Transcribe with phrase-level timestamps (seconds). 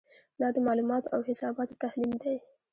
[0.39, 2.37] دا د معلوماتو او حساباتو تحلیل دی.